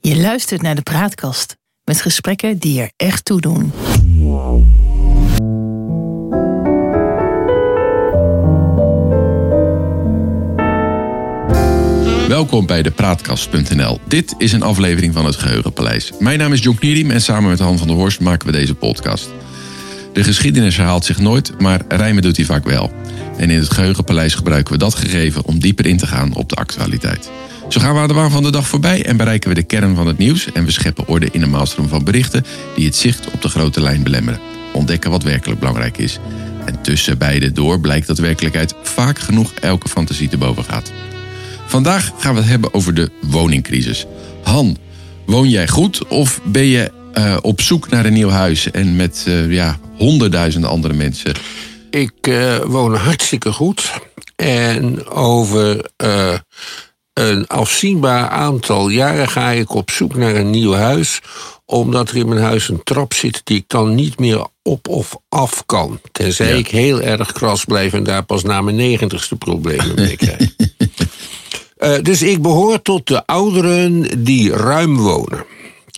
[0.00, 3.72] Je luistert naar de Praatkast met gesprekken die er echt toe doen.
[12.28, 13.98] Welkom bij de Praatkast.nl.
[14.08, 16.12] Dit is een aflevering van het Geheugenpaleis.
[16.18, 18.74] Mijn naam is John Knierim en samen met Han van der Horst maken we deze
[18.74, 19.28] podcast.
[20.12, 22.92] De geschiedenis herhaalt zich nooit, maar rijmen doet hij vaak wel.
[23.36, 26.54] En in het Geheugenpaleis gebruiken we dat gegeven om dieper in te gaan op de
[26.54, 27.30] actualiteit.
[27.68, 30.06] Zo gaan we de waan van de dag voorbij en bereiken we de kern van
[30.06, 30.52] het nieuws.
[30.52, 33.80] En we scheppen orde in een maalstroom van berichten die het zicht op de grote
[33.80, 34.40] lijn belemmeren.
[34.72, 36.18] Ontdekken wat werkelijk belangrijk is.
[36.64, 40.92] En tussen beide door blijkt dat werkelijkheid vaak genoeg elke fantasie te boven gaat.
[41.66, 44.06] Vandaag gaan we het hebben over de woningcrisis.
[44.42, 44.76] Han,
[45.26, 49.24] woon jij goed of ben je uh, op zoek naar een nieuw huis en met
[49.28, 51.32] uh, ja, honderdduizenden andere mensen?
[51.90, 53.92] Ik uh, woon hartstikke goed.
[54.36, 55.90] En over
[57.14, 61.20] een afzienbaar aantal jaren ga ik op zoek naar een nieuw huis.
[61.64, 65.16] Omdat er in mijn huis een trap zit die ik dan niet meer op of
[65.28, 66.00] af kan.
[66.12, 66.54] Tenzij ja.
[66.54, 70.54] ik heel erg kras blijf en daar pas na mijn negentigste problemen mee krijg.
[71.78, 75.44] uh, dus ik behoor tot de ouderen die ruim wonen.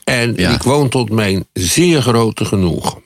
[0.04, 0.50] En ja.
[0.54, 3.04] ik woon tot mijn zeer grote genoegen.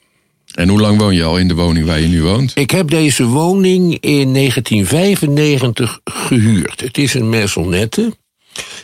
[0.55, 2.53] En hoe lang woon je al in de woning waar je nu woont?
[2.55, 6.81] Ik heb deze woning in 1995 gehuurd.
[6.81, 8.19] Het is een maisonnette.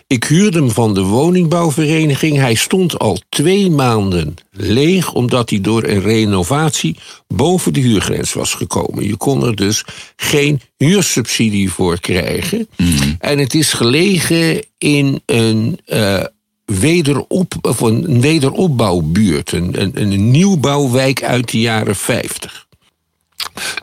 [0.06, 2.36] Ik huurde hem van de woningbouwvereniging.
[2.36, 6.96] Hij stond al twee maanden leeg, omdat hij door een renovatie
[7.28, 9.06] boven de huurgrens was gekomen.
[9.06, 9.84] Je kon er dus
[10.16, 12.68] geen huursubsidie voor krijgen.
[12.76, 13.16] Mm.
[13.18, 16.24] En het is gelegen in een uh,
[16.66, 19.52] wederop, of een wederopbouwbuurt.
[19.52, 22.66] Een, een, een nieuwbouwwijk uit de jaren 50.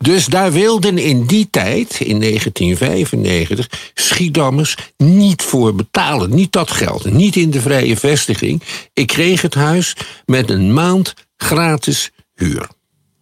[0.01, 6.35] Dus daar wilden in die tijd, in 1995, Schiedammers niet voor betalen.
[6.35, 8.61] Niet dat geld, niet in de vrije vestiging.
[8.93, 9.95] Ik kreeg het huis
[10.25, 12.67] met een maand gratis huur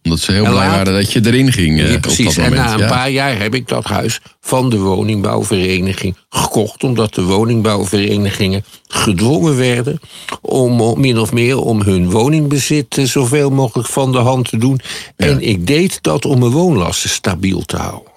[0.02, 1.80] omdat ze heel blij waren dat je erin ging.
[1.80, 2.36] Ja, precies.
[2.36, 2.88] en na een ja.
[2.88, 6.84] paar jaar heb ik dat huis van de woningbouwvereniging gekocht.
[6.84, 10.00] Omdat de woningbouwverenigingen gedwongen werden
[10.40, 14.80] om min of meer om hun woningbezit zoveel mogelijk van de hand te doen.
[15.16, 15.26] Ja.
[15.26, 18.12] En ik deed dat om mijn woonlasten stabiel te houden.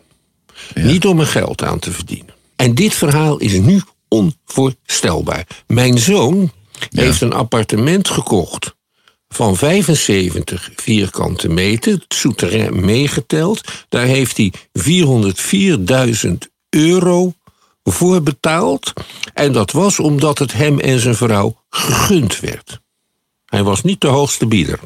[0.74, 2.34] Niet om mijn geld aan te verdienen.
[2.56, 5.47] En dit verhaal is nu onvoorstelbaar.
[5.68, 6.51] Mijn zoon
[6.90, 8.75] heeft een appartement gekocht
[9.35, 13.62] van 75 vierkante meter, het souterrain meegeteld.
[13.90, 14.53] Daar heeft hij
[16.25, 16.31] 404.000
[16.69, 17.34] euro
[17.84, 18.94] voor betaald.
[19.34, 22.79] En dat was omdat het hem en zijn vrouw gegund werd.
[23.45, 24.79] Hij was niet de hoogste bieder.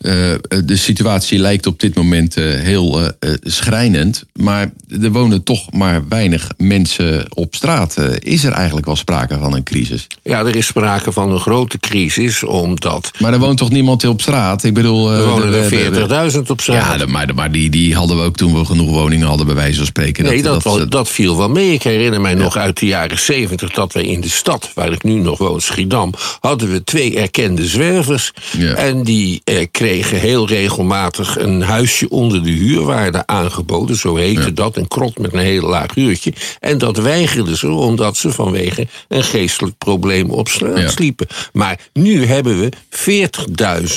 [0.00, 0.34] Uh,
[0.64, 3.08] de situatie lijkt op dit moment uh, heel uh,
[3.42, 4.24] schrijnend.
[4.32, 4.70] Maar
[5.02, 7.96] er wonen toch maar weinig mensen op straat.
[8.18, 10.06] is er eigenlijk wel sprake van een crisis?
[10.22, 13.10] Ja, er is sprake van een grote crisis, omdat...
[13.18, 14.64] Maar er woont toch niemand op straat?
[14.64, 15.12] Ik bedoel...
[15.12, 17.00] er wonen er 40.000 op straat.
[17.00, 19.76] Ja, maar, maar die, die hadden we ook toen we genoeg woningen hadden, bij wijze
[19.76, 20.24] van spreken.
[20.24, 21.72] Nee, dat, dat, dat, dat viel wel mee.
[21.72, 22.42] Ik herinner mij ja.
[22.42, 25.60] nog uit de jaren 70 dat we in de stad, waar ik nu nog woon,
[25.60, 26.12] Schiedam...
[26.40, 28.32] hadden we twee erkende zwervers.
[28.58, 28.74] Ja.
[28.74, 33.96] En die kregen kregen heel regelmatig een huisje onder de huurwaarde aangeboden.
[33.96, 34.50] Zo heette ja.
[34.50, 36.32] dat, een krot met een heel laag huurtje.
[36.60, 40.88] En dat weigerden ze omdat ze vanwege een geestelijk probleem op straat ja.
[40.88, 41.26] sliepen.
[41.52, 42.72] Maar nu hebben we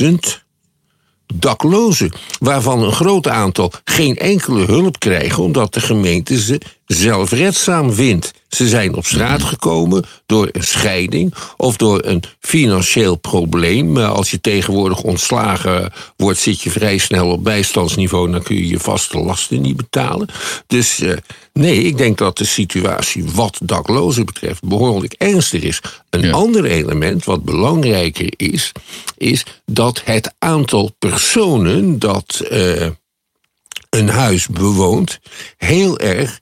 [0.02, 0.42] 40.000
[1.34, 6.62] daklozen, waarvan een groot aantal geen enkele hulp krijgen omdat de gemeente ze
[6.94, 8.32] zelfredzaam vindt.
[8.50, 13.98] Ze zijn op straat gekomen door een scheiding of door een financieel probleem.
[13.98, 18.32] Als je tegenwoordig ontslagen wordt, zit je vrij snel op bijstandsniveau.
[18.32, 20.28] Dan kun je je vaste lasten niet betalen.
[20.68, 21.18] Dus uh,
[21.54, 25.80] nee, ik denk dat de situatie wat daklozen betreft behoorlijk ernstig is.
[26.10, 26.32] Een ja.
[26.32, 28.72] ander element wat belangrijker is,
[29.18, 32.88] is dat het aantal personen dat uh,
[33.90, 35.20] een huis bewoont
[35.58, 36.40] heel erg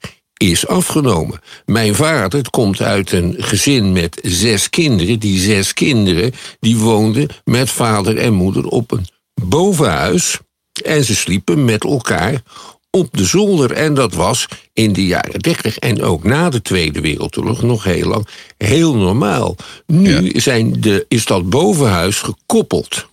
[0.50, 1.40] is afgenomen.
[1.66, 5.18] Mijn vader komt uit een gezin met zes kinderen.
[5.18, 9.06] Die zes kinderen die woonden met vader en moeder op een
[9.48, 10.38] bovenhuis.
[10.84, 12.42] En ze sliepen met elkaar
[12.90, 13.72] op de zolder.
[13.72, 18.08] En dat was in de jaren 30 en ook na de Tweede Wereldoorlog nog heel
[18.08, 19.56] lang heel normaal.
[19.86, 20.40] Nu ja.
[20.40, 23.06] zijn de, is dat bovenhuis gekoppeld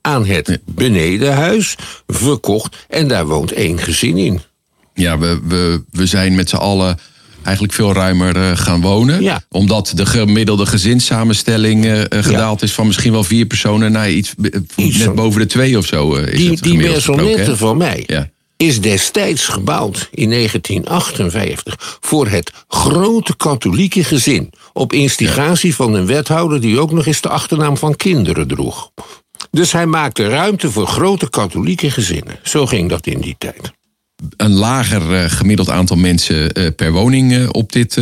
[0.00, 4.40] aan het benedenhuis, verkocht en daar woont één gezin in.
[4.96, 6.98] Ja, we, we, we zijn met z'n allen
[7.42, 9.22] eigenlijk veel ruimer uh, gaan wonen.
[9.22, 9.42] Ja.
[9.48, 12.66] Omdat de gemiddelde gezinssamenstelling uh, gedaald ja.
[12.66, 14.34] is van misschien wel vier personen naar iets,
[14.76, 16.16] iets net boven de twee of zo.
[16.16, 18.28] Uh, is die het die maisonnette van mij, ja.
[18.56, 24.50] is destijds gebouwd in 1958 voor het grote katholieke gezin.
[24.72, 28.90] Op instigatie van een wethouder die ook nog eens de achternaam van kinderen droeg.
[29.50, 32.38] Dus hij maakte ruimte voor grote katholieke gezinnen.
[32.42, 33.74] Zo ging dat in die tijd
[34.36, 37.94] een lager uh, gemiddeld aantal mensen uh, per woning uh, op dit,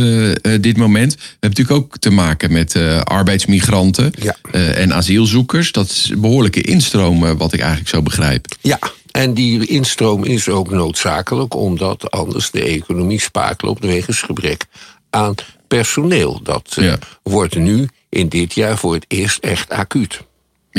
[0.61, 1.13] dit moment.
[1.13, 4.35] We hebben natuurlijk ook te maken met arbeidsmigranten ja.
[4.51, 5.71] en asielzoekers.
[5.71, 8.45] Dat is een behoorlijke instroom, wat ik eigenlijk zo begrijp.
[8.61, 8.79] Ja,
[9.11, 14.65] en die instroom is ook noodzakelijk, omdat anders de economie spaak loopt wegens gebrek
[15.09, 15.35] aan
[15.67, 16.39] personeel.
[16.43, 16.99] Dat Ja.
[17.23, 20.21] wordt nu in dit jaar voor het eerst echt acuut.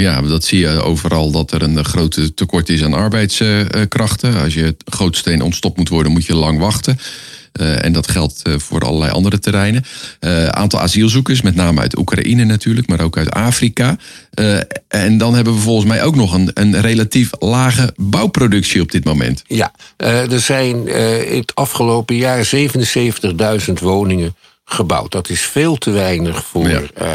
[0.00, 4.40] Ja, dat zie je overal dat er een grote tekort is aan arbeidskrachten.
[4.40, 6.98] Als je grootsteen ontstopt moet worden, moet je lang wachten.
[7.60, 9.84] Uh, en dat geldt uh, voor allerlei andere terreinen.
[10.20, 13.96] Uh, aantal asielzoekers, met name uit Oekraïne natuurlijk, maar ook uit Afrika.
[14.88, 19.04] en dan hebben we volgens mij ook nog een, een relatief lage bouwproductie op dit
[19.04, 19.42] moment.
[19.46, 22.50] Ja, er zijn het afgelopen jaar
[23.66, 24.34] 77.000 woningen
[24.68, 25.12] gebouwd.
[25.12, 26.80] Dat is veel te weinig voor ja.
[27.02, 27.08] uh,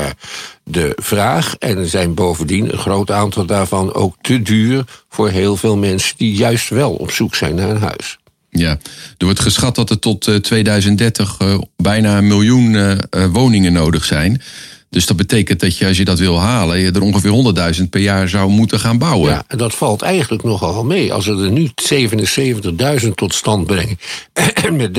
[0.63, 1.55] de vraag.
[1.59, 6.17] En er zijn bovendien een groot aantal daarvan ook te duur voor heel veel mensen
[6.17, 8.17] die juist wel op zoek zijn naar een huis.
[8.49, 8.69] Ja,
[9.17, 12.95] er wordt geschat dat er tot uh, 2030 uh, bijna een miljoen uh,
[13.31, 14.41] woningen nodig zijn.
[14.91, 18.01] Dus dat betekent dat je, als je dat wil halen, je er ongeveer 100.000 per
[18.01, 19.31] jaar zou moeten gaan bouwen.
[19.31, 21.13] Ja, en dat valt eigenlijk nogal mee.
[21.13, 21.69] Als we er nu
[23.01, 23.99] 77.000 tot stand brengen
[24.63, 24.93] en met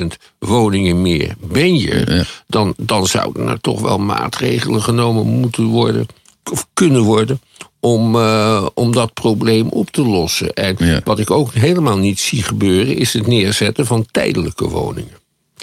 [0.00, 0.06] 30.000
[0.38, 2.24] woningen meer ben je, Ja.
[2.46, 6.06] dan, dan zouden er toch wel maatregelen genomen moeten worden,
[6.52, 7.40] of kunnen worden,
[7.80, 10.52] om, uh, om dat probleem op te lossen.
[10.54, 11.00] En Ja.
[11.04, 15.16] wat ik ook helemaal niet zie gebeuren, is het neerzetten van tijdelijke woningen.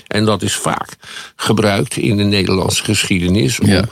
[0.07, 0.95] En dat is vaak
[1.35, 3.85] gebruikt in de Nederlandse geschiedenis om Ja.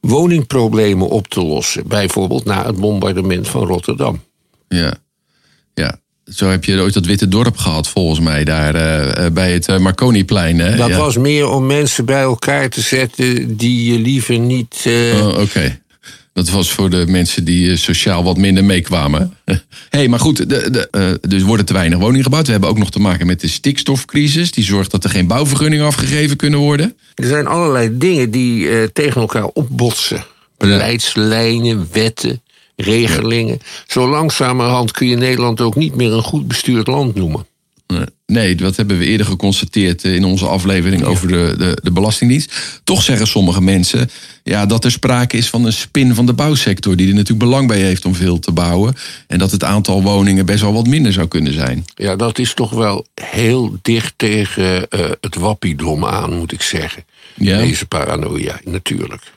[0.00, 1.88] woningproblemen op te lossen.
[1.88, 4.22] Bijvoorbeeld na het bombardement van Rotterdam.
[4.68, 4.94] Ja,
[5.74, 6.02] ja.
[6.24, 9.78] Zo heb je ooit dat Witte Dorp gehad, volgens mij, daar eh, bij het eh,
[9.78, 10.58] Marconiplein.
[10.58, 10.76] Hè?
[10.76, 10.96] Dat ja.
[10.98, 14.82] was meer om mensen bij elkaar te zetten die je liever niet.
[14.84, 15.80] eh, Oh, Oké.
[16.34, 19.36] Dat was voor de mensen die eh, sociaal wat minder meekwamen.
[19.90, 22.46] hey, maar goed, de, de, eh, dus worden te weinig woningen gebouwd.
[22.46, 24.50] We hebben ook nog te maken met de stikstofcrisis.
[24.50, 26.96] Die zorgt dat er geen bouwvergunningen afgegeven kunnen worden.
[27.14, 30.24] Er zijn allerlei dingen die eh, tegen elkaar opbotsen:
[30.56, 32.42] beleidslijnen, wetten,
[32.76, 33.58] regelingen.
[33.86, 37.46] Zo langzamerhand kun je Nederland ook niet meer een goed bestuurd land noemen.
[37.86, 37.96] Eh,
[38.26, 42.80] Nee, dat hebben we eerder geconstateerd eh, in onze aflevering over de, de, de Belastingdienst.
[42.84, 44.10] Toch zeggen sommige mensen
[44.42, 47.68] ja, dat er sprake is van een spin van de bouwsector, die er natuurlijk belang
[47.68, 48.94] bij heeft om veel te bouwen.
[49.26, 51.84] En dat het aantal woningen best wel wat minder zou kunnen zijn.
[51.94, 57.04] Ja, dat is toch wel heel dicht tegen eh, het wappiedom aan, moet ik zeggen.
[57.34, 57.58] Ja.
[57.58, 59.32] Deze paranoia, natuurlijk.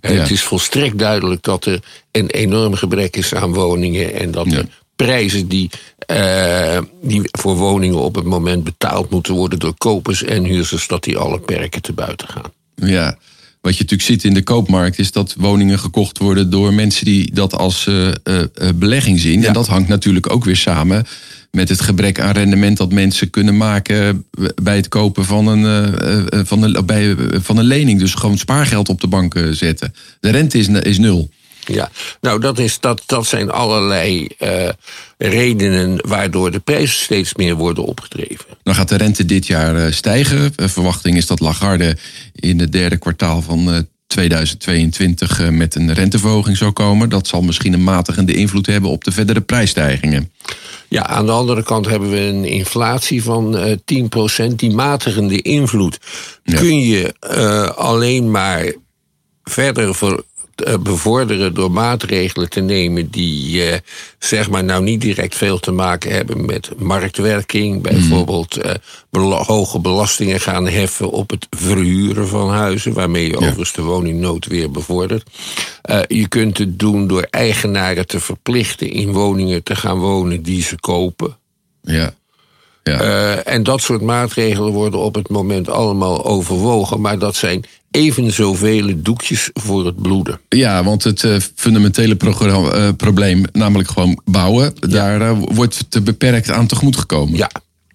[0.00, 0.10] Ja.
[0.10, 1.80] Het is volstrekt duidelijk dat er
[2.12, 4.56] een enorm gebrek is aan woningen en dat Ja.
[4.62, 10.22] de prijzen die, eh, die voor woningen op het moment betaald moeten worden door kopers
[10.22, 12.52] en huurders, dat die alle perken te buiten gaan.
[12.74, 13.18] Ja,
[13.60, 17.32] wat je natuurlijk ziet in de koopmarkt is dat woningen gekocht worden door mensen die
[17.32, 18.14] dat als eh, eh,
[18.74, 19.40] belegging zien.
[19.40, 19.46] Ja.
[19.46, 21.06] En dat hangt natuurlijk ook weer samen
[21.50, 24.26] met het gebrek aan rendement dat mensen kunnen maken
[24.62, 27.98] bij het kopen van een, van een, bij, van een lening.
[27.98, 29.94] Dus gewoon spaargeld op de bank zetten.
[30.20, 31.30] De rente is, is nul.
[31.66, 31.90] Ja,
[32.20, 34.68] nou dat, is, dat, dat zijn allerlei eh,
[35.18, 38.44] redenen waardoor de prijzen steeds meer worden opgedreven.
[38.62, 40.52] Dan gaat de rente dit jaar eh, stijgen.
[40.56, 41.96] Eh, Verwachting is dat Lagarde
[42.34, 47.08] in het derde kwartaal van eh, 2022 eh, met een renteverhoging zou komen.
[47.08, 50.32] Dat zal misschien een matigende invloed hebben op de verdere prijsstijgingen.
[50.88, 53.76] Ja, aan de andere kant hebben we een inflatie van eh
[54.50, 54.54] 10%.
[54.56, 55.98] Die matigende invloed
[56.42, 56.58] Ja.
[56.58, 57.14] kun je
[57.76, 58.72] alleen maar
[59.44, 60.24] verder voor,
[60.82, 63.78] bevorderen door maatregelen te nemen die eh,
[64.18, 67.82] zeg maar nou niet direct veel te maken hebben met marktwerking.
[67.82, 68.74] Bijvoorbeeld eh,
[69.10, 74.46] bela- hoge belastingen gaan heffen op het verhuren van huizen, waarmee je overigens de woningnood
[74.46, 75.30] weer bevordert.
[75.82, 80.62] Eh, je kunt het doen door eigenaren te verplichten in woningen te gaan wonen die
[80.62, 81.36] ze kopen.
[81.82, 82.14] Ja.
[82.90, 83.00] Ja.
[83.00, 87.00] Eh, en dat soort maatregelen worden op het moment allemaal overwogen.
[87.00, 90.40] Maar dat zijn even zoveel doekjes voor het bloeden.
[90.48, 96.66] Ja, want het eh, fundamentele eh, probleem, namelijk gewoon bouwen, daar wordt te beperkt aan
[96.66, 97.36] tegemoet gekomen.
[97.36, 97.50] Ja.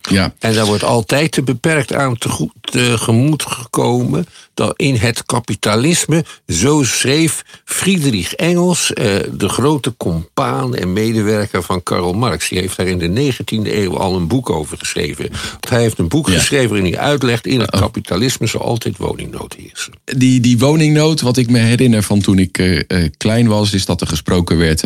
[0.09, 2.17] Ja, En daar wordt altijd te beperkt aan
[2.61, 4.25] tegemoet gekomen.
[4.53, 11.83] Dat in het kapitalisme, zo schreef Friedrich Engels, eh, de grote compaan en medewerker van
[11.83, 12.49] Karl Marx.
[12.49, 15.29] Die heeft daar in de 19e eeuw al een boek over geschreven.
[15.69, 16.37] Hij heeft een boek Ja.
[16.37, 19.93] geschreven waarin hij uitlegt: in het kapitalisme zal altijd woningnood heersen.
[20.05, 23.85] die, die woningnood, wat ik me herinner van toen ik eh, eh, klein was, is
[23.85, 24.83] dat er gesproken werd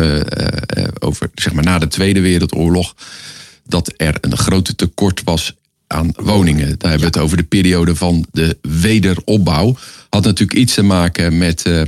[1.00, 2.94] over, zeg maar, na de Tweede Wereldoorlog.
[3.68, 5.54] Dat er een grote tekort was
[5.88, 6.68] aan woningen.
[6.68, 9.78] Daar hebben we het over de periode van de wederopbouw.
[10.10, 11.82] Had natuurlijk iets te maken met uh,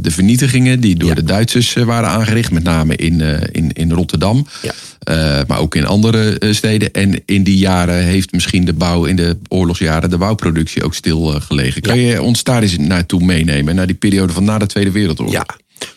[0.00, 3.20] de vernietigingen die door de Duitsers waren aangericht, met name in,
[3.52, 4.46] in, in Rotterdam.
[4.62, 5.44] Ja.
[5.46, 6.92] maar ook in andere steden.
[6.92, 11.82] En in die jaren heeft misschien de bouw, in de oorlogsjaren, de bouwproductie ook stilgelegen.
[11.82, 15.34] Kan je ons daar eens naartoe meenemen, naar die periode van na de Tweede Wereldoorlog?
[15.34, 15.46] Ja,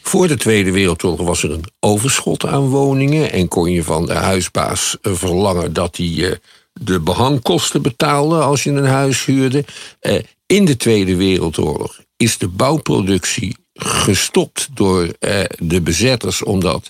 [0.01, 4.13] voor de Tweede Wereldoorlog was er een overschot aan woningen en kon je van de
[4.13, 6.39] huisbaas verlangen dat hij
[6.81, 9.65] de behangkosten betaalde als je een huis huurde.
[9.99, 16.89] Eh, in de Tweede Wereldoorlog is de bouwproductie gestopt door eh, de bezetters, omdat,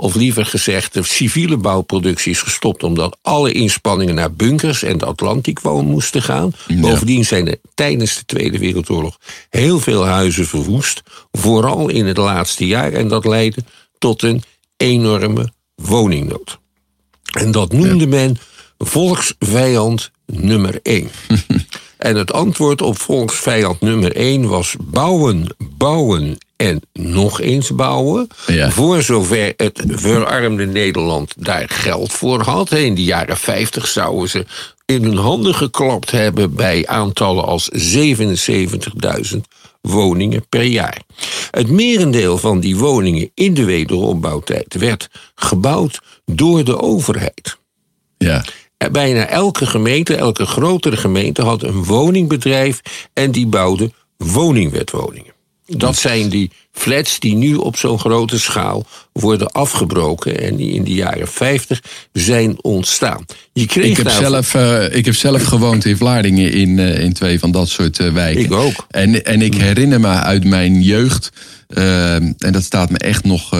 [0.00, 5.04] of liever gezegd, de civiele bouwproductie is gestopt omdat alle inspanningen naar bunkers en de
[5.04, 6.52] Atlantikwal moesten gaan.
[6.80, 9.18] Bovendien zijn er tijdens de Tweede Wereldoorlog
[9.50, 11.02] heel veel huizen verwoest,
[11.32, 13.64] vooral in het laatste jaar, en dat leidde
[13.98, 14.42] tot een
[14.76, 16.58] enorme woningnood.
[17.32, 18.38] En dat noemde men
[18.78, 21.10] volksvijand nummer één.
[21.96, 28.28] en het antwoord op volksvijand nummer één was bouwen, bouwen en nog eens bouwen.
[28.68, 32.72] Voor zover het verarmde Nederland daar geld voor had.
[32.72, 34.46] In de jaren 50 zouden ze
[34.84, 37.70] in hun handen geklapt hebben bij aantallen als
[39.32, 39.36] 77.000
[39.80, 41.02] woningen per jaar.
[41.50, 47.58] Het merendeel van die woningen in de wederopbouwtijd werd gebouwd door de overheid.
[48.16, 48.44] Ja.
[48.92, 52.80] Bijna elke gemeente, elke grotere gemeente had een woningbedrijf
[53.12, 55.36] en die bouwde woningwetwoningen.
[55.76, 60.84] Dat zijn die flats die nu op zo'n grote schaal worden afgebroken en die in
[60.84, 61.82] de jaren 50
[62.12, 63.24] zijn ontstaan.
[63.52, 67.12] Je kreeg ik, heb zelf, uh, ik heb zelf gewoond in Vlaardingen in, uh, in
[67.12, 68.44] twee van dat soort uh, wijken.
[68.44, 68.86] Ik ook.
[68.90, 71.30] En, en ik herinner me uit mijn jeugd
[71.68, 73.50] en dat staat me echt nog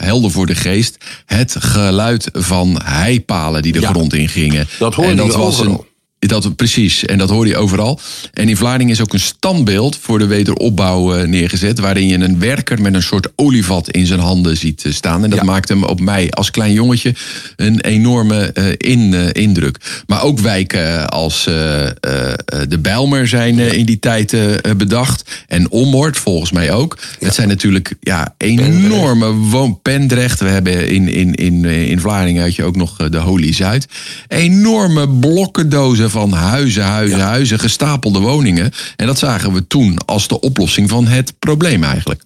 [0.00, 0.96] helder voor de geest.
[1.26, 4.68] Het geluid van heipalen die de grond in gingen.
[4.78, 5.80] Dat hoorde en dat was een,
[6.28, 8.00] dat, precies, en dat hoor je overal.
[8.32, 11.78] En in Vlaardingen is ook een standbeeld voor de wederopbouw uh, neergezet.
[11.78, 15.24] Waarin je een werker met een soort olievat in zijn handen ziet staan.
[15.24, 17.14] En dat maakt hem op mij als klein jongetje
[17.56, 20.02] een enorme in, indruk.
[20.06, 24.36] Maar ook wijken als de Bijlmer zijn in die tijd
[24.76, 25.44] bedacht.
[25.48, 26.98] En Ommoord volgens mij ook.
[27.18, 30.40] Het zijn natuurlijk ja, enorme woon Pendrecht.
[30.40, 33.86] We hebben in, in, in, in Vlaardingen had je ook nog de Holy Zuid.
[34.28, 38.72] Enorme blokkendozen van huizen, huizen, huizen, gestapelde woningen.
[38.96, 42.22] En dat zagen we toen als de oplossing van het probleem eigenlijk.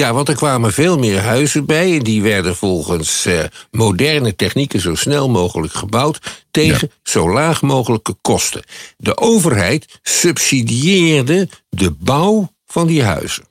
[0.00, 1.96] Ja, want er kwamen veel meer huizen bij.
[1.96, 3.38] En die werden volgens eh,
[3.70, 6.44] moderne technieken zo snel mogelijk gebouwd.
[6.50, 8.62] tegen zo laag mogelijke kosten.
[8.96, 13.44] De overheid subsidieerde de bouw van die huizen.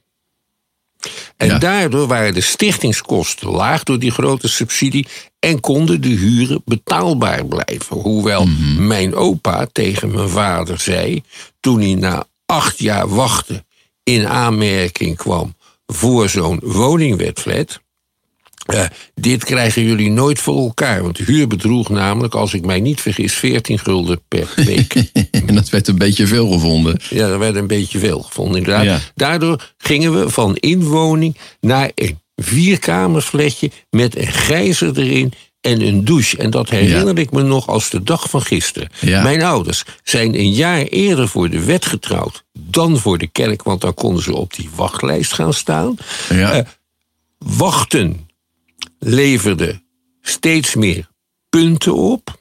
[1.37, 5.07] En daardoor waren de stichtingskosten laag door die grote subsidie
[5.39, 7.97] en konden de huren betaalbaar blijven.
[7.97, 8.87] Hoewel mhm.
[8.87, 11.23] mijn opa tegen mijn vader zei,
[11.59, 13.65] toen hij na acht jaar wachten
[14.03, 17.79] in aanmerking kwam voor zo'n woningwetflat.
[18.73, 18.85] Uh,
[19.15, 21.01] dit krijgen jullie nooit voor elkaar.
[21.01, 24.93] Want de huur bedroeg namelijk, als ik mij niet vergis, 14 gulden per week.
[25.31, 26.99] en dat werd een beetje veel gevonden.
[27.09, 29.11] Ja, dat werd een beetje veel gevonden, inderdaad.
[29.15, 36.37] Daardoor gingen we van inwoning naar een vierkamerfletje met een gijzer erin en een douche.
[36.37, 38.89] En dat herinner ik me nog als de dag van gisteren.
[39.01, 43.81] Mijn ouders zijn een jaar eerder voor de wet getrouwd dan voor de kerk, want
[43.81, 45.97] dan konden ze op die wachtlijst gaan staan.
[46.29, 46.57] Ja.
[46.57, 46.61] Uh,
[47.37, 48.28] wachten
[48.99, 49.81] leverde
[50.21, 51.09] steeds meer
[51.49, 52.37] punten op.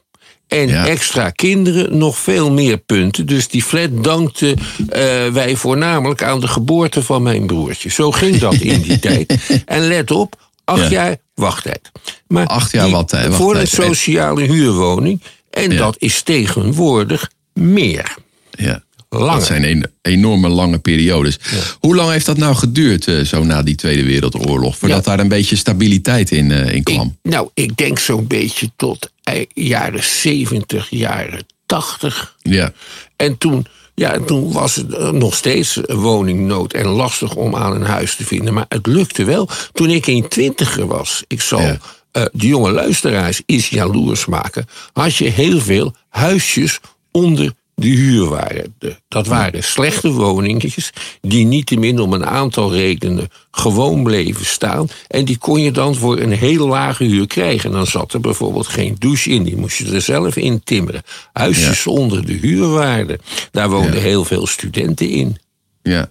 [0.46, 3.26] En extra kinderen nog veel meer punten.
[3.26, 4.86] Dus die flat dankten uh,
[5.26, 7.90] wij voornamelijk aan de geboorte van mijn broertje.
[7.90, 9.62] Zo ging dat in die tijd.
[9.64, 11.90] En let op, acht jaar wachttijd.
[12.26, 13.34] Maar acht jaar wat, wachttijd.
[13.34, 15.22] Voor een sociale huurwoning.
[15.50, 18.14] En dat is tegenwoordig meer.
[18.50, 18.82] Ja.
[19.08, 21.38] Dat zijn een, enorme lange periodes.
[21.80, 25.28] Hoe lang heeft dat nou geduurd, uh, zo na die Tweede Wereldoorlog, voordat daar een
[25.28, 27.16] beetje stabiliteit in, uh, in kwam?
[27.22, 32.36] Ik, nou, ik denk zo'n beetje tot eh, jaren 70, jaren 80.
[32.42, 32.72] Ja.
[33.16, 38.16] En toen, ja, toen was het nog steeds woningnood en lastig om aan een huis
[38.16, 38.54] te vinden.
[38.54, 39.48] Maar het lukte wel.
[39.72, 41.78] Toen ik in twintiger was, ik zal ja.
[42.12, 49.00] uh, de jonge luisteraars iets jaloers maken, had je heel veel huisjes onder de huurwaarde.
[49.08, 54.88] Dat waren slechte woningjes die niettemin om een aantal redenen gewoon bleven staan.
[55.08, 57.72] En die kon je dan voor een heel lage huur krijgen.
[57.72, 61.02] Dan zat er bijvoorbeeld geen douche in, die moest je er zelf in timmeren.
[61.32, 61.90] Huisjes ja.
[61.90, 63.18] onder de huurwaarde.
[63.50, 65.38] Daar woonden heel veel studenten in.
[65.82, 66.10] Ja.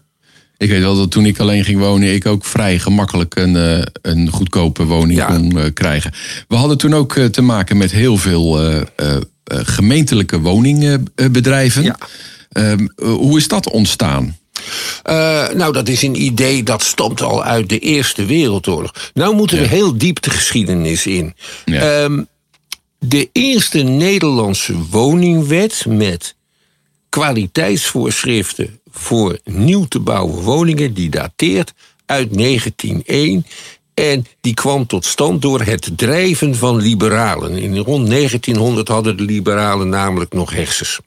[0.58, 3.82] Ik weet wel dat toen ik alleen ging wonen, ik ook vrij gemakkelijk een, uh,
[4.02, 6.14] een goedkope woning kon uh, krijgen.
[6.48, 8.60] We hadden toen ook uh, te maken met heel veel
[9.48, 11.84] gemeentelijke woningbedrijven.
[11.84, 11.98] Ja.
[12.50, 14.38] Ehm, hoe is dat ontstaan?
[15.54, 18.94] nou, dat is een idee dat stamt al uit de Eerste Wereldoorlog.
[19.14, 21.34] Nou moeten we heel diep de geschiedenis in.
[21.66, 22.04] Ja.
[22.04, 22.28] Um,
[23.00, 26.36] de eerste Nederlandse woningwet met
[27.10, 31.74] kwaliteitsvoorschriften voor nieuw te bouwen woningen, die dateert
[32.06, 33.46] uit 1901.
[33.94, 37.58] En die kwam tot stand door het drijven van liberalen.
[37.58, 41.00] In rond 1900 hadden de liberalen namelijk nog hersens.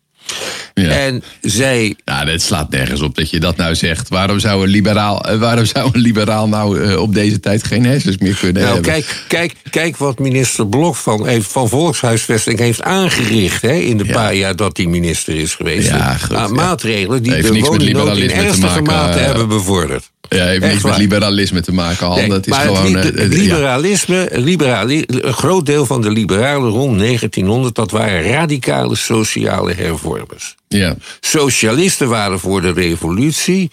[0.75, 0.89] Ja.
[0.89, 1.97] En zij.
[2.05, 4.09] Ja, het slaat nergens op dat je dat nou zegt.
[4.09, 7.85] Waarom zou een liberaal, eh, waarom zou een liberaal nou uh, op deze tijd geen
[7.85, 8.93] hersens meer kunnen nou, hebben?
[8.93, 14.13] Kijk, kijk, kijk wat minister Blok van, van Volkshuisvesting heeft aangericht hè, in de ja.
[14.13, 15.89] paar jaar dat hij minister is geweest.
[15.89, 20.11] Ja, goed, nou, maatregelen die de woningnood in ernstige mate uh, hebben bevorderd.
[20.37, 22.17] Ja, heeft niks met liberalisme te maken, Han.
[22.17, 22.95] Nee, het is gewoon.
[22.95, 28.97] Het, het liberalisme, liberali een groot deel van de liberalen rond 1900, dat waren radicale
[28.97, 30.55] sociale hervormers.
[30.69, 30.97] Ja.
[31.21, 33.71] Socialisten waren voor de revolutie.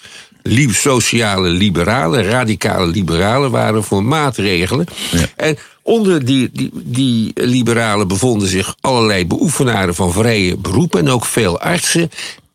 [0.70, 4.86] Sociale liberalen, radicale liberalen waren voor maatregelen.
[5.12, 5.26] Ja.
[5.36, 11.26] En onder die, die, die liberalen bevonden zich allerlei beoefenaren van vrije beroepen en ook
[11.26, 12.10] veel artsen.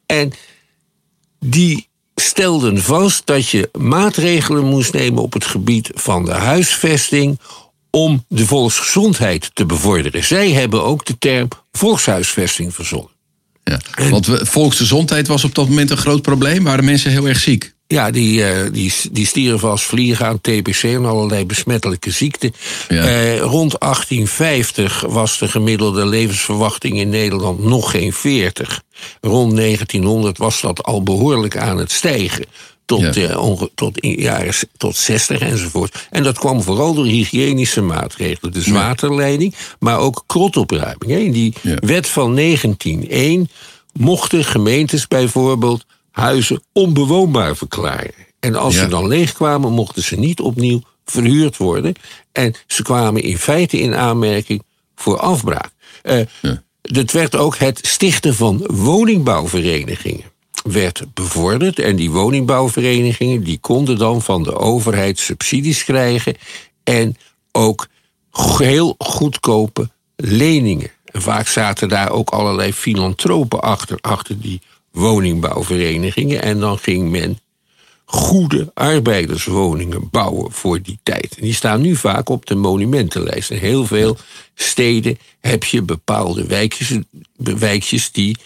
[0.06, 0.32] En
[1.40, 7.38] die stelden vast dat je maatregelen moest nemen op het gebied van de huisvesting
[7.90, 10.24] om de volksgezondheid te bevorderen.
[10.24, 13.10] Zij hebben ook de term volkshuisvesting verzonnen.
[13.64, 16.64] Ja, want volksgezondheid was op dat moment een groot probleem.
[16.64, 17.74] Waren mensen heel erg ziek?
[17.92, 22.54] Ja, die, uh, die, die stierven als vliegen aan TBC en allerlei besmettelijke ziekten.
[22.88, 23.04] Ja.
[23.04, 28.82] Uh, rond 1850 was de gemiddelde levensverwachting in Nederland nog geen 40.
[29.20, 32.44] Rond 1900 was dat al behoorlijk aan het stijgen.
[32.84, 33.30] Tot, ja.
[33.30, 36.06] uh, tot, in jaren, tot 60 enzovoort.
[36.10, 38.52] En dat kwam vooral door hygiënische maatregelen.
[38.52, 38.72] Dus ja.
[38.72, 41.10] waterleiding, maar ook krotopruiming.
[41.10, 43.48] In die wet van 1901
[43.92, 48.14] mochten gemeentes bijvoorbeeld huizen onbewoonbaar verklaren.
[48.40, 51.94] En als ze dan leegkwamen, mochten ze niet opnieuw verhuurd worden.
[52.32, 54.62] En ze kwamen in feite in aanmerking
[54.94, 55.70] voor afbraak.
[56.02, 56.62] Uh, ja.
[56.82, 60.30] Het werd ook het stichten van woningbouwverenigingen
[60.62, 61.78] werd bevorderd.
[61.78, 66.36] En die woningbouwverenigingen die konden dan van de overheid subsidies krijgen.
[66.84, 67.16] En
[67.52, 67.86] ook
[68.56, 70.90] heel goedkope leningen.
[71.04, 74.60] En vaak zaten daar ook allerlei filantropen achter, achter die
[74.92, 76.42] woningbouwverenigingen.
[76.42, 77.38] En dan ging men
[78.04, 81.34] goede arbeiderswoningen bouwen voor die tijd.
[81.36, 83.50] En die staan nu vaak op de monumentenlijst.
[83.50, 84.16] In heel veel
[84.54, 86.98] steden heb je bepaalde wijkjes,
[87.36, 88.36] wijkjes die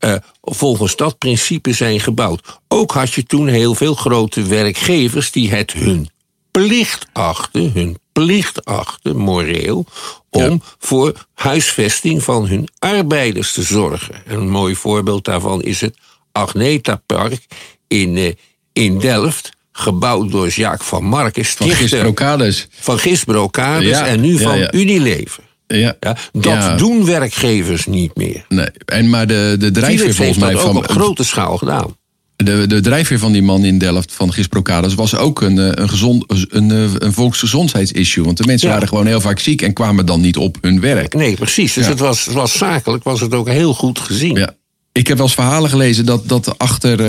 [0.00, 2.60] uh, volgens dat principe zijn gebouwd.
[2.68, 6.08] Ook had je toen heel veel grote werkgevers die het hun
[6.50, 9.86] plicht achten, hun plicht achten, moreel,
[10.30, 10.58] om ja.
[10.78, 14.14] voor huisvesting van hun arbeiders te zorgen.
[14.26, 15.96] En een mooi voorbeeld daarvan is het
[16.32, 17.46] Agneta Park
[17.88, 18.32] in, uh,
[18.72, 21.44] in Delft gebouwd door Jacques van Marken.
[21.44, 22.68] Van Gisbrocades.
[22.70, 25.42] Van Gisbrocades ja, en nu van Unilever.
[25.66, 25.96] Ja.
[26.00, 26.16] ja.
[26.32, 28.44] dat doen werkgevers niet meer.
[28.48, 30.76] Nee, en maar de, de drijfveer volgens mij van.
[30.76, 31.96] op grote schaal gedaan.
[32.44, 35.88] De, de drijfveer van die man in Delft, van Gisprocades, was ook een, eh, een,
[35.88, 38.24] gezond, een, eh, een volksgezondheidsissue.
[38.24, 38.74] Want de mensen ja.
[38.74, 41.14] waren gewoon heel vaak ziek en kwamen dan niet op hun werk.
[41.14, 41.72] Nee, precies.
[41.72, 41.90] Dus ja.
[41.90, 44.36] het, was, het was zakelijk, was het ook heel goed gezien.
[44.36, 44.54] Ja.
[44.92, 47.00] Ik heb wel eens verhalen gelezen dat, dat achter,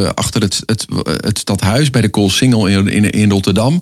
[0.00, 3.80] uh, achter het, het, het stadhuis bij de Koolsingel in, in, in Rotterdam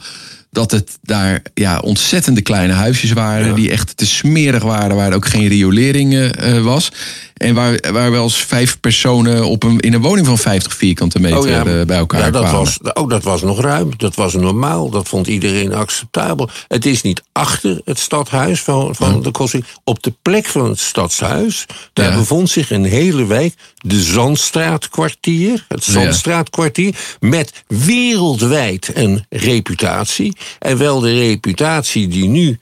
[0.52, 3.46] dat het daar ja, ontzettende kleine huisjes waren.
[3.46, 3.54] Ja.
[3.54, 4.96] Die echt te smerig waren.
[4.96, 6.92] Waar ook geen riolering uh, was.
[7.42, 11.20] En waar, waar wel eens vijf personen op een, in een woning van 50 vierkante
[11.20, 11.64] meter oh ja.
[11.64, 12.58] uh, bij elkaar ja, dat kwamen.
[12.58, 13.90] Was, oh, dat was nog ruim.
[13.96, 14.90] Dat was normaal.
[14.90, 16.48] Dat vond iedereen acceptabel.
[16.68, 19.20] Het is niet achter het stadhuis van, van ja.
[19.20, 19.64] de Kossing.
[19.84, 21.66] Op de plek van het stadshuis.
[21.92, 23.54] Daar bevond zich een hele wijk.
[23.76, 25.64] De Zandstraatkwartier.
[25.68, 26.94] Het Zandstraatkwartier.
[27.20, 30.36] Met wereldwijd een reputatie.
[30.58, 32.58] En wel de reputatie die nu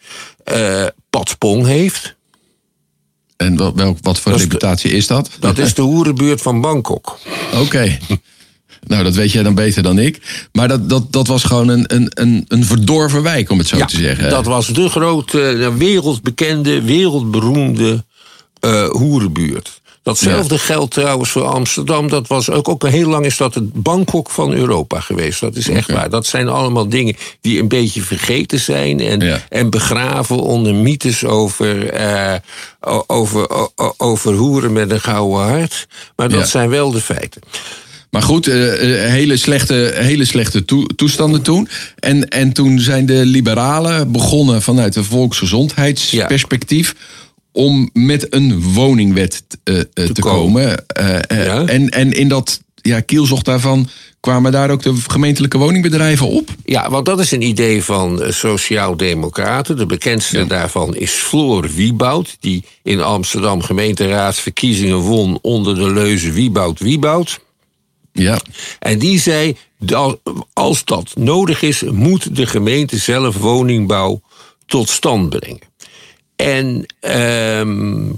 [0.52, 2.18] uh, Pat Pong heeft.
[3.40, 5.30] En wat, welk, wat voor reputatie is dat?
[5.40, 7.18] Dat is de hoerenbuurt van Bangkok.
[7.52, 7.62] Oké.
[7.62, 7.98] Okay.
[8.86, 10.48] Nou, dat weet jij dan beter dan ik.
[10.52, 13.84] Maar dat, dat, dat was gewoon een, een, een verdorven wijk, om het zo ja,
[13.84, 14.30] te zeggen.
[14.30, 18.04] Dat was de grote, wereldbekende, wereldberoemde
[18.64, 19.80] uh, hoerenbuurt.
[20.10, 20.60] Datzelfde ja.
[20.60, 22.08] geldt trouwens voor Amsterdam.
[22.08, 25.40] Dat was ook, ook heel lang is dat het Bangkok van Europa geweest.
[25.40, 26.00] Dat is echt okay.
[26.00, 26.10] waar.
[26.10, 29.40] Dat zijn allemaal dingen die een beetje vergeten zijn en, ja.
[29.48, 32.34] en begraven onder mythes over, uh,
[33.06, 35.86] over, over hoeren met een gouden hart.
[36.16, 36.46] Maar dat ja.
[36.46, 37.42] zijn wel de feiten.
[38.10, 38.54] Maar goed, uh,
[39.10, 40.64] hele slechte, hele slechte
[40.96, 41.68] toestanden toen.
[41.98, 46.94] En, en toen zijn de liberalen begonnen vanuit een volksgezondheidsperspectief.
[47.52, 50.86] Om met een woningwet te, te, komen.
[50.88, 53.88] en, en in dat ja, kielzocht daarvan
[54.20, 56.48] kwamen daar ook de gemeentelijke woningbedrijven op?
[56.64, 59.76] Ja, want dat is een idee van Sociaal-Democraten.
[59.76, 66.78] De bekendste daarvan is Floor Wieboud, die in Amsterdam gemeenteraadsverkiezingen won onder de leuze Wieboud
[66.78, 67.40] Wieboud.
[68.12, 68.38] Ja.
[68.78, 69.56] En die zei,
[70.52, 74.20] als dat nodig is, moet de gemeente zelf woningbouw
[74.66, 75.69] tot stand brengen.
[76.40, 78.12] En ehm,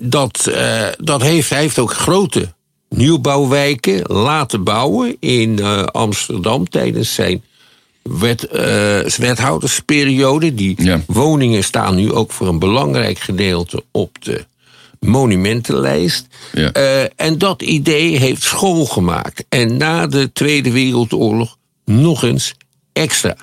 [0.00, 2.52] dat, uh, dat heeft, hij heeft ook grote
[2.88, 7.42] nieuwbouwwijken laten bouwen in uh, Amsterdam tijdens zijn
[8.02, 10.54] wet, uh, wethoudersperiode.
[10.54, 14.44] Die woningen staan nu ook voor een belangrijk gedeelte op de
[15.00, 16.26] monumentenlijst.
[16.52, 16.76] Ja.
[16.76, 19.44] Uh, en dat idee heeft schoolgemaakt.
[19.48, 22.54] En na de Tweede Wereldoorlog nog eens
[22.92, 23.36] extra.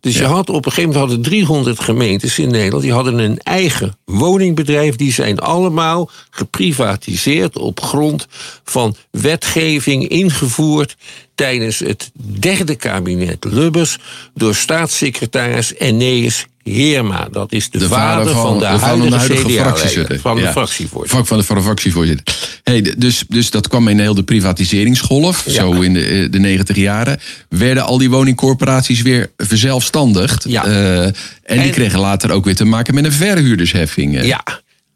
[0.00, 3.38] Dus je had op een gegeven moment hadden 300 gemeentes in Nederland, die hadden een
[3.38, 4.96] eigen woningbedrijf.
[4.96, 8.26] Die zijn allemaal geprivatiseerd op grond
[8.64, 10.96] van wetgeving ingevoerd
[11.34, 13.98] tijdens het derde kabinet Lubbers
[14.34, 17.28] door staatssecretaris Eneas Heerma.
[17.30, 20.20] Dat is de, vader, van, de, huidige, huidige fractievoorzitter.
[20.20, 20.50] Van de ja.
[20.52, 21.26] fractievoorzitter.
[21.26, 22.36] Van, van de fractievoorzitter.
[22.62, 26.76] Hey, dus, dus dat kwam in heel de privatiseringsgolf, zo in de, eh, de 90
[26.76, 27.20] jaren.
[27.48, 30.44] Werden al die woningcorporaties weer verzelfstandigd.
[30.48, 30.66] Ja.
[30.66, 34.24] Uh, en, en, die kregen later ook weer te maken met een verhuurdersheffing.
[34.24, 34.44] Ja.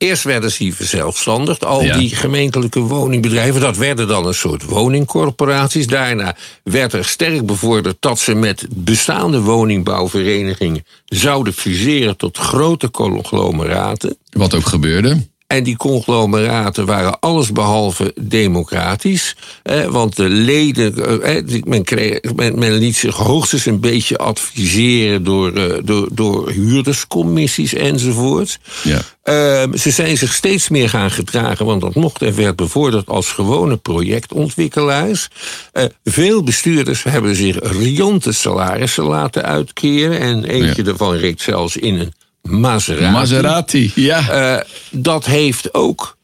[0.03, 3.61] Eerst werden ze verzelfstandigd, al die gemeentelijke woningbedrijven.
[3.61, 5.87] Dat werden dan een soort woningcorporaties.
[5.87, 14.17] Daarna werd er sterk bevorderd dat ze met bestaande woningbouwverenigingen zouden fuseren tot grote conglomeraten.
[14.31, 15.27] Wat ook gebeurde.
[15.53, 19.37] En die conglomeraten waren allesbehalve democratisch.
[19.63, 25.25] Eh, want de leden, eh, men, kreeg, men, men, liet zich hoogstens een beetje adviseren
[25.25, 28.59] door, eh, door, door huurderscommissies enzovoort.
[28.83, 29.01] Ja.
[29.25, 33.33] Uh, ze zijn zich steeds meer gaan gedragen, want dat mocht en werd bevorderd als
[33.33, 35.29] gewone projectontwikkelaars.
[35.73, 40.21] Uh, veel bestuurders hebben zich riante salarissen laten uitkeren.
[40.21, 40.83] En eentje ja.
[40.83, 42.13] daarvan reed zelfs in een
[42.43, 43.11] Maserati.
[43.11, 44.55] Maserati, ja.
[44.57, 46.17] Uh, dat heeft ook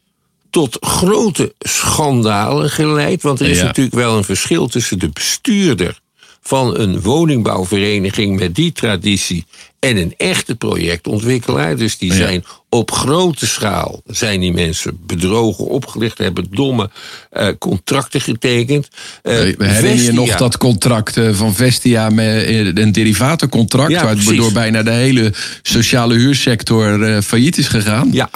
[0.49, 3.21] tot grote schandalen geleid.
[3.21, 5.99] Want er is natuurlijk wel een verschil tussen de bestuurder
[6.41, 9.45] van een woningbouwvereniging met die traditie
[9.79, 11.75] en een echte projectontwikkelaar.
[11.75, 16.89] Dus die zijn op grote schaal zijn die mensen bedrogen, opgelicht, hebben domme
[17.33, 18.87] uh, contracten getekend.
[19.23, 24.83] Uh, herinner je nog dat contract uh, van Vestia met een derivatencontract, ja, waardoor bijna
[24.83, 28.09] de hele sociale huursector failliet is gegaan?
[28.11, 28.29] Ja.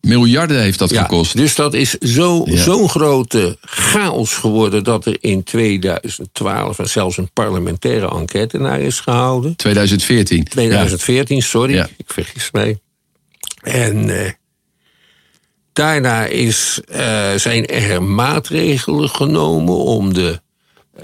[0.00, 1.36] Miljarden heeft dat gekost.
[1.36, 7.30] Dus dat is zo'n zo grote chaos geworden dat er in 2012 en zelfs een
[7.32, 9.56] parlementaire enquête naar is gehouden.
[9.56, 10.44] 2014.
[10.44, 12.78] 2014, sorry, ik vergis mij.
[13.62, 14.30] En uh,
[15.72, 20.40] daarna is, uh, zijn er maatregelen genomen om de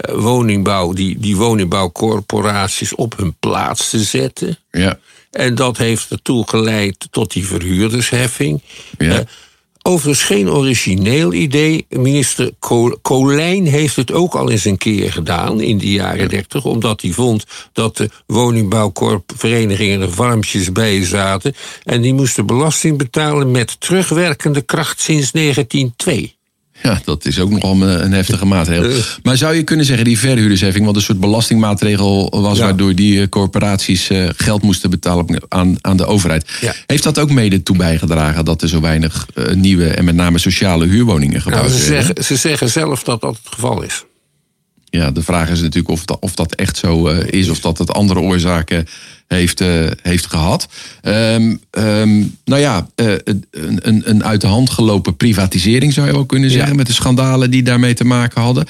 [0.09, 4.57] uh, woningbouw, die, die woningbouwcorporaties op hun plaats te zetten.
[4.71, 4.99] Ja.
[5.35, 8.61] En dat heeft ertoe geleid tot die verhuurdersheffing.
[8.97, 9.19] Ja.
[9.19, 9.19] Uh,
[9.81, 11.85] overigens geen origineel idee.
[11.89, 12.51] Minister
[13.01, 16.65] Colijn heeft het ook al eens een keer gedaan in de jaren dertig.
[16.65, 21.55] Omdat hij vond dat de woningbouwverenigingen er warmpjes bij zaten.
[21.83, 26.35] En die moesten belasting betalen met terugwerkende kracht sinds 1902.
[26.81, 29.03] Ja, dat is ook nogal een heftige maatregel.
[29.23, 33.27] Maar zou je kunnen zeggen, die verhuurdersheffing, wat een soort belastingmaatregel was, waardoor die eh,
[33.29, 36.49] corporaties eh, geld moesten betalen aan, aan de overheid.
[36.85, 40.37] Heeft dat ook mede toe bijgedragen dat er zo weinig eh, nieuwe en met name
[40.37, 44.05] sociale huurwoningen gebouwd nou, ze Zeggen, ze zeggen zelf dat dat het geval is.
[44.89, 47.91] Ja, de vraag is natuurlijk of dat, of dat echt zo is, of dat het
[47.91, 48.87] andere oorzaken
[49.27, 50.67] heeft, uh, heeft gehad.
[51.03, 56.15] Um, um, nou ja, uh, een, een, een uit de hand gelopen privatisering zou je
[56.15, 56.69] ook kunnen zeggen.
[56.69, 56.75] Ja.
[56.75, 58.65] Met de schandalen die daarmee te maken hadden.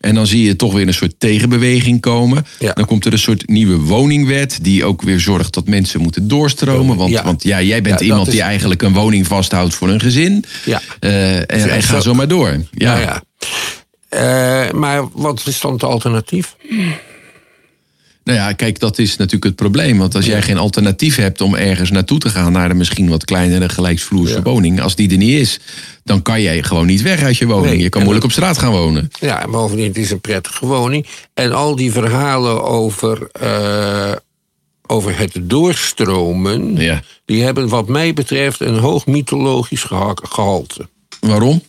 [0.00, 2.46] En dan zie je toch weer een soort tegenbeweging komen.
[2.58, 2.72] Ja.
[2.72, 4.58] Dan komt er een soort nieuwe woningwet.
[4.62, 6.96] Die ook weer zorgt dat mensen moeten doorstromen.
[6.96, 8.32] Want ja, want, ja jij bent iemand is...
[8.32, 10.44] die eigenlijk een woning vasthoudt voor een gezin.
[10.64, 10.80] Ja.
[11.00, 12.64] Uh, en, en ga zo maar door.
[12.70, 13.22] Ja.
[14.10, 14.72] ja.
[14.72, 16.56] maar wat is dan het alternatief?
[18.30, 19.98] Nou ja, kijk, dat is natuurlijk het probleem.
[19.98, 22.52] Want als jij geen alternatief hebt om ergens naartoe te gaan...
[22.52, 24.80] naar een misschien wat kleinere gelijksvloerse woning...
[24.80, 25.58] als die er niet is,
[26.04, 27.82] dan kan jij gewoon niet weg uit je woning.
[27.82, 29.10] je kan moeilijk op straat gaan wonen.
[29.20, 31.06] Ja, en bovendien, het is een prettige woning.
[31.34, 33.28] En al die verhalen over...
[33.42, 34.12] Uh,
[34.86, 37.02] over het doorstromen, ja.
[37.24, 40.88] die hebben wat mij betreft een hoog mythologisch gehalte.
[41.20, 41.62] Waarom?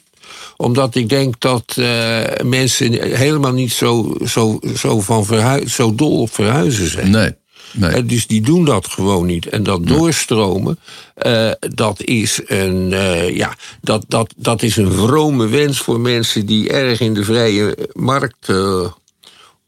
[0.61, 6.21] Omdat ik denk dat uh, mensen helemaal niet zo, zo, zo, van verhuis, zo dol
[6.21, 7.11] op verhuizen zijn.
[7.11, 7.39] Nee.
[7.73, 8.05] Nee.
[8.05, 9.45] dus die doen dat gewoon niet.
[9.45, 10.79] En dat doorstromen,
[11.25, 16.45] uh, dat, is een, uh, ja, dat, dat, dat is een vrome wens voor mensen
[16.45, 18.85] die erg in de vrije markt uh,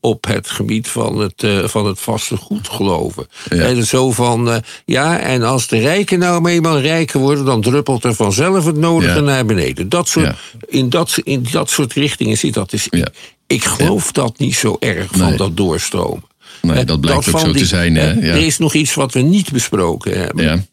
[0.04, 3.28] op het gebied van het, uh, van het vaste goed geloven.
[3.50, 3.56] Ja.
[3.56, 8.04] En zo van, uh, ja, en als de rijken nou eenmaal rijker worden, dan druppelt
[8.04, 9.20] er vanzelf het nodige ja.
[9.20, 9.90] naar beneden.
[9.90, 10.36] Dat soort, ja.
[10.68, 12.70] in, dat, in dat soort richtingen zit dat.
[12.70, 13.08] Dus ik,
[13.48, 15.38] ik geloof dat niet zo erg van nee.
[15.38, 16.24] dat doorstromen.
[16.62, 17.96] Nee, dat blijkt dat ook zo die, te zijn.
[17.96, 18.22] Hè?
[18.22, 20.44] Er is nog iets wat we niet besproken hebben.
[20.44, 20.64] Ja.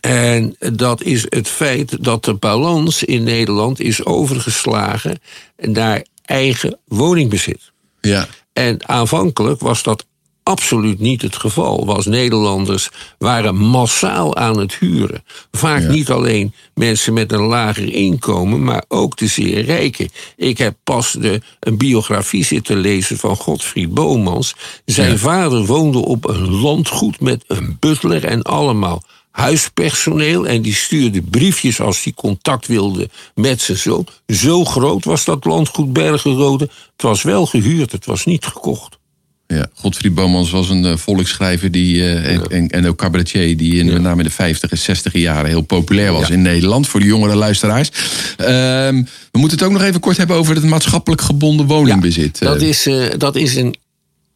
[0.00, 5.18] En dat is het feit dat de balans in Nederland is overgeslagen
[5.56, 7.72] naar eigen woningbezit.
[8.00, 8.28] Ja.
[8.54, 10.04] En aanvankelijk was dat
[10.44, 11.86] absoluut niet het geval.
[11.86, 15.24] Was Nederlanders waren massaal aan het huren.
[15.52, 15.88] Vaak ja.
[15.88, 20.08] niet alleen mensen met een lager inkomen, maar ook de zeer rijken.
[20.36, 24.54] Ik heb pas de, een biografie zitten lezen van Godfried Bomans.
[24.84, 25.16] Zijn ja.
[25.16, 29.02] vader woonde op een landgoed met een butler en allemaal
[29.34, 34.06] huispersoneel en die stuurde briefjes als hij contact wilde met zijn zoon.
[34.26, 36.64] Zo groot was dat landgoed Bergenrode.
[36.92, 38.98] Het was wel gehuurd, het was niet gekocht.
[39.46, 42.44] Ja, Godfried Bomans was een uh, volksschrijver die, uh, en, ja.
[42.44, 43.92] en, en, ook cabaretier die in, ja.
[43.92, 46.34] met name in de 50 en 60 jaren heel populair was ja.
[46.34, 47.88] in Nederland voor de jongere luisteraars.
[47.88, 52.38] Uh, we moeten het ook nog even kort hebben over het maatschappelijk gebonden woningbezit.
[52.38, 53.74] dat, is, uh, dat is een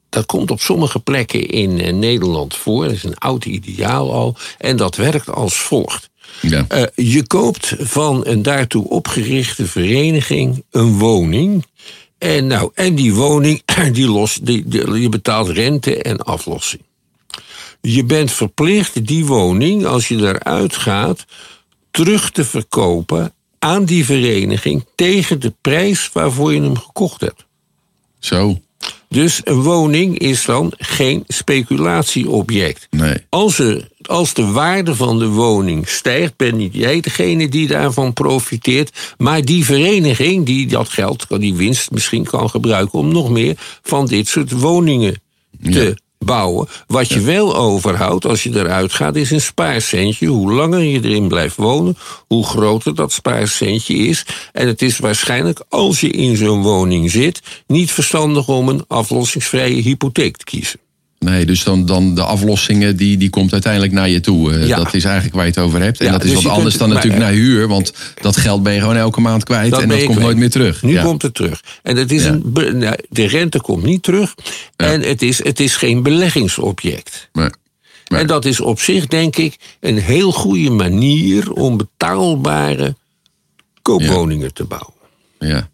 [0.08, 2.84] dat komt op sommige plekken in uh, Nederland voor.
[2.84, 4.36] Dat is een oud ideaal al.
[4.58, 6.10] En dat werkt als volgt.
[6.40, 6.66] Ja.
[6.72, 11.66] Uh, je koopt van een daartoe opgerichte vereniging een woning.
[12.18, 16.82] En, nou, en die woning, die, los, die, die, die betaalt rente en aflossing.
[17.80, 21.24] Je bent verplicht die woning, als je eruit gaat,
[21.90, 27.46] terug te verkopen aan die vereniging tegen de prijs waarvoor je hem gekocht hebt.
[28.18, 28.60] Zo.
[29.08, 32.86] Dus een woning is dan geen speculatieobject.
[32.90, 33.16] Nee.
[33.28, 38.12] Als, er, als de waarde van de woning stijgt, ben niet jij degene die daarvan
[38.12, 43.54] profiteert, maar die vereniging die dat geld, die winst misschien kan gebruiken om nog meer
[43.82, 45.20] van dit soort woningen
[45.62, 46.68] te ja bouwen.
[46.86, 50.26] Wat je wel overhoudt als je eruit gaat, is een spaarcentje.
[50.26, 54.26] Hoe langer je erin blijft wonen, hoe groter dat spaarcentje is.
[54.52, 59.82] En het is waarschijnlijk, als je in zo'n woning zit, niet verstandig om een aflossingsvrije
[59.82, 60.80] hypotheek te kiezen.
[61.18, 64.52] Nee, dus dan, dan de aflossingen, die, die komt uiteindelijk naar je toe.
[64.52, 64.76] Uh, ja.
[64.76, 66.00] Dat is eigenlijk waar je het over hebt.
[66.00, 67.68] En ja, dat is dus wat anders dan maar, natuurlijk naar huur.
[67.68, 69.70] Want dat geld ben je gewoon elke maand kwijt.
[69.70, 70.24] Dat en dat komt kwijt.
[70.24, 70.82] nooit meer terug.
[70.82, 71.02] Nu ja.
[71.02, 71.62] komt het terug.
[71.82, 72.42] En het is een,
[73.08, 74.34] de rente komt niet terug.
[74.76, 77.28] En het is, het is geen beleggingsobject.
[77.32, 77.48] Nee.
[78.08, 78.20] Nee.
[78.20, 82.96] En dat is op zich, denk ik, een heel goede manier om betaalbare
[83.82, 84.94] koopwoningen te bouwen.
[85.38, 85.68] Ja.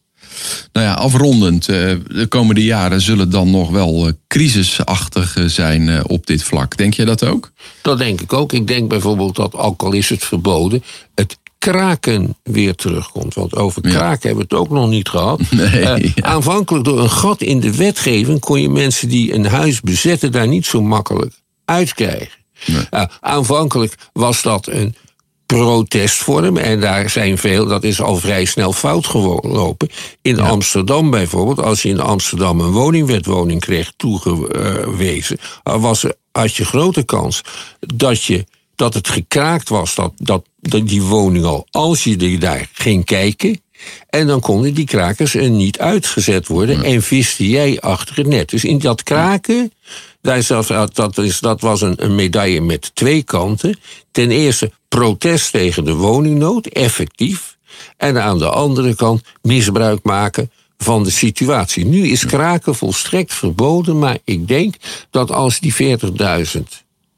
[0.72, 6.76] Nou ja, afrondend, de komende jaren zullen dan nog wel crisisachtig zijn op dit vlak.
[6.76, 7.52] Denk je dat ook?
[7.82, 8.52] Dat denk ik ook.
[8.52, 10.82] Ik denk bijvoorbeeld dat, ook al is het verboden,
[11.14, 11.36] het
[11.70, 13.34] kraken weer terugkomt.
[13.34, 14.08] Want over kraken ja.
[14.08, 15.40] hebben we het ook nog niet gehad.
[15.50, 16.22] Nee, uh, ja.
[16.22, 20.48] Aanvankelijk door een gat in de wetgeving kon je mensen die een huis bezetten daar
[20.48, 22.38] niet zo makkelijk uitkrijgen.
[22.66, 22.86] Nee.
[22.90, 24.94] Uh, aanvankelijk was dat een
[25.46, 26.56] protestvorm.
[26.56, 29.88] En daar zijn veel, dat is al vrij snel fout gelopen.
[30.22, 30.42] In ja.
[30.42, 37.02] Amsterdam bijvoorbeeld, als je in Amsterdam een woningwetwoning kreeg toegewezen, was er, had je grote
[37.02, 37.40] kans
[37.80, 42.38] dat, je, dat het gekraakt was, dat, dat, dat die woning al, als je die
[42.38, 43.62] daar ging kijken.
[44.10, 46.76] En dan konden die krakers er niet uitgezet worden.
[46.76, 46.82] Ja.
[46.82, 48.48] En viste jij achter het net.
[48.48, 49.72] Dus in dat kraken.
[50.24, 53.78] Daar zat, dat, is, dat was een, een medaille met twee kanten.
[54.10, 57.56] Ten eerste protest tegen de woningnood, effectief.
[57.96, 61.84] En aan de andere kant misbruik maken van de situatie.
[61.84, 64.74] Nu is kraken volstrekt verboden, maar ik denk
[65.10, 65.98] dat als die
[66.54, 66.62] 40.000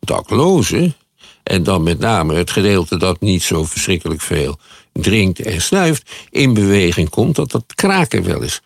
[0.01, 0.95] daklozen,
[1.43, 4.59] en dan met name het gedeelte dat niet zo verschrikkelijk veel
[4.93, 8.61] drinkt en snuift, in beweging komt, dat dat kraken wel eens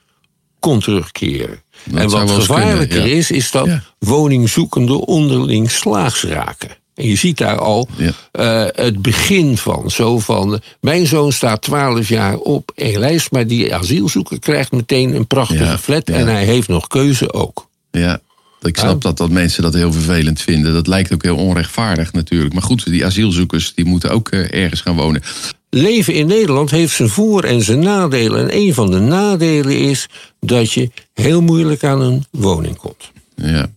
[0.58, 1.62] kon terugkeren.
[1.84, 3.16] Dat en wat gevaarlijker kunnen, ja.
[3.16, 3.82] is, is dat Ja.
[3.98, 6.68] woningzoekenden onderling slaags raken.
[6.94, 8.12] En je ziet daar al Ja.
[8.32, 9.90] eh, het begin van.
[9.90, 15.14] Zo van, mijn zoon staat 12 jaar op een lijst, maar die asielzoeker krijgt meteen
[15.14, 17.68] een prachtige flat en hij heeft nog keuze ook.
[17.90, 18.20] Ja,
[18.62, 18.98] ik snap Ja.
[19.08, 20.72] dat, dat mensen dat heel vervelend vinden.
[20.72, 22.52] Dat lijkt ook heel onrechtvaardig natuurlijk.
[22.54, 25.22] Maar goed, die asielzoekers die moeten ook eh, ergens gaan wonen.
[25.70, 28.40] Leven in Nederland heeft zijn voor- en zijn nadelen.
[28.40, 30.06] En een van de nadelen is
[30.40, 33.10] dat je heel moeilijk aan een woning komt.
[33.34, 33.70] Ja.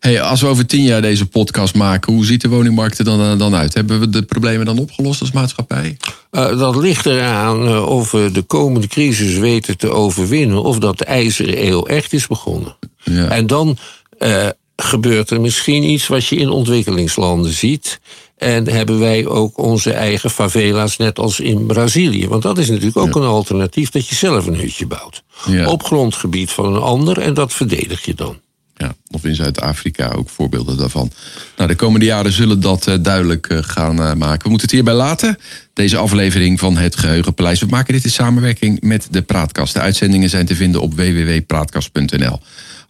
[0.00, 3.38] Hey, als we over tien jaar deze podcast maken, hoe ziet de woningmarkt er dan,
[3.38, 3.74] dan uit?
[3.74, 5.96] Hebben we de problemen dan opgelost als maatschappij?
[6.32, 10.62] Uh, dat ligt eraan uh, of we de komende crisis weten te overwinnen...
[10.62, 12.76] of dat de ijzeren eeuw echt is begonnen.
[13.02, 13.28] Ja.
[13.28, 13.76] En dan
[14.18, 18.00] uh, gebeurt er misschien iets wat je in ontwikkelingslanden ziet...
[18.38, 22.28] En hebben wij ook onze eigen favela's, net als in Brazilië.
[22.28, 25.22] Want dat is natuurlijk ook een alternatief dat je zelf een hutje bouwt.
[25.66, 28.36] Op grondgebied van een ander en dat verdedig je dan.
[28.78, 31.12] Ja, of in Zuid-Afrika ook voorbeelden daarvan.
[31.56, 34.42] Nou, de komende jaren zullen dat uh, duidelijk uh, gaan uh, maken.
[34.42, 35.38] We moeten het hierbij laten.
[35.72, 37.60] Deze aflevering van Het Geheugenpaleis.
[37.60, 39.74] We maken dit in samenwerking met de Praatkast.
[39.74, 42.40] De uitzendingen zijn te vinden op www.praatkast.nl.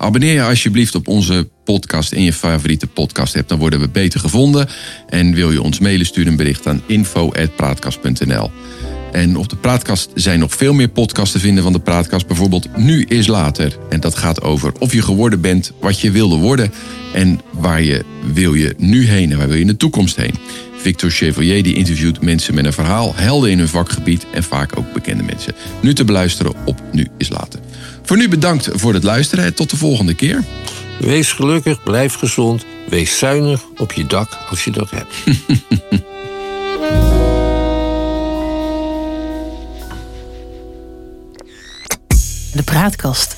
[0.01, 3.49] Abonneer je alsjeblieft op onze podcast in je favoriete podcast app.
[3.49, 4.69] Dan worden we beter gevonden.
[5.09, 8.51] En wil je ons mailen, stuur een bericht aan info.praatkast.nl.
[9.13, 12.27] En op de Praatkast zijn nog veel meer podcasts te vinden van de Praatkast.
[12.27, 13.77] Bijvoorbeeld Nu is Later.
[13.89, 16.73] En dat gaat over of je geworden bent wat je wilde worden.
[17.15, 20.35] En waar je wil je nu heen en waar wil je in de toekomst heen.
[20.77, 24.93] Victor Chevalier die interviewt mensen met een verhaal, helden in hun vakgebied en vaak ook
[24.93, 25.55] bekende mensen.
[25.81, 27.61] Nu te beluisteren op Nu is Later.
[28.09, 30.45] Voor nu bedankt voor het luisteren en tot de volgende keer.
[30.99, 35.15] Wees gelukkig, blijf gezond, wees zuinig op je dak als je dat hebt.
[42.53, 43.37] De praatkast